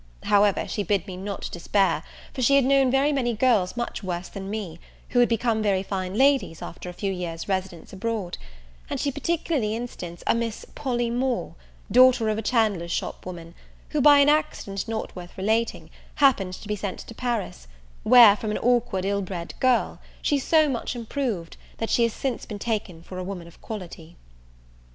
[0.23, 2.01] However, she bid me not despair,
[2.33, 6.15] for she had known many girls much worse than me, who had become very fine
[6.15, 8.39] ladies after a few years residence abroad;
[8.89, 11.53] and she particularly instanced a Miss Polly Moore,
[11.91, 13.53] daughter of a chandler's shop woman,
[13.89, 17.67] who, by an accident not worth relating, happened to be sent to Paris,
[18.01, 22.43] where, from an awkward ill bred girl, she so much improved, that she has since
[22.47, 24.15] been taken for a woman of quality.